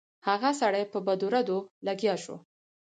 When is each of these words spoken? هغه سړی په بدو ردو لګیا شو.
هغه 0.27 0.49
سړی 0.61 0.83
په 0.91 0.99
بدو 1.07 1.27
ردو 1.35 1.57
لګیا 1.87 2.15
شو. 2.23 2.35